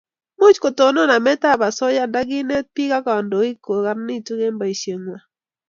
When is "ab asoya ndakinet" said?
1.51-2.65